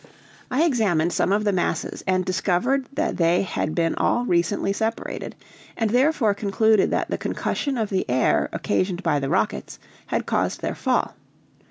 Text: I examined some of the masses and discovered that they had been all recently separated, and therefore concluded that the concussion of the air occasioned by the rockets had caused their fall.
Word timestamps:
I 0.49 0.63
examined 0.63 1.13
some 1.13 1.31
of 1.31 1.43
the 1.43 1.51
masses 1.53 2.03
and 2.07 2.25
discovered 2.25 2.87
that 2.91 3.17
they 3.17 3.43
had 3.43 3.75
been 3.75 3.93
all 3.93 4.25
recently 4.25 4.73
separated, 4.73 5.35
and 5.77 5.91
therefore 5.91 6.33
concluded 6.33 6.89
that 6.89 7.11
the 7.11 7.19
concussion 7.19 7.77
of 7.77 7.91
the 7.91 8.09
air 8.09 8.49
occasioned 8.51 9.03
by 9.03 9.19
the 9.19 9.29
rockets 9.29 9.77
had 10.07 10.25
caused 10.25 10.61
their 10.61 10.73
fall. 10.73 11.13